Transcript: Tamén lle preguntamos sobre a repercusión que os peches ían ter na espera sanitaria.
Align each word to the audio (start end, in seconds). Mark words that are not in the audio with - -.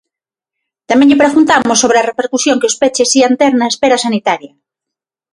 Tamén 0.89 1.09
lle 1.09 1.21
preguntamos 1.23 1.77
sobre 1.83 1.97
a 1.99 2.07
repercusión 2.11 2.59
que 2.59 2.69
os 2.71 2.77
peches 2.81 3.15
ían 3.19 3.33
ter 3.41 3.53
na 3.57 3.67
espera 3.73 3.97
sanitaria. 4.05 4.51